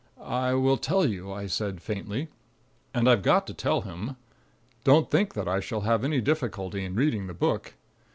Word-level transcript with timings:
"I 0.23 0.55
will 0.55 0.77
tell 0.77 1.05
you," 1.05 1.31
I 1.31 1.45
said 1.45 1.79
faintly. 1.79 2.29
And 2.91 3.07
I've 3.07 3.21
got 3.21 3.45
to 3.45 3.53
tell 3.53 3.81
him. 3.81 4.15
Don't 4.83 5.11
think 5.11 5.35
that 5.35 5.47
I 5.47 5.59
shall 5.59 5.81
have 5.81 6.03
any 6.03 6.21
difficulty 6.21 6.83
in 6.83 6.95
reading 6.95 7.27
the 7.27 7.35
book. 7.35 7.75